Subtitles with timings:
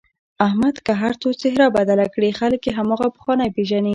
[0.47, 3.89] احمد که هرڅو څهره بدله کړي خلک یې هماغه پخوانی پېژني.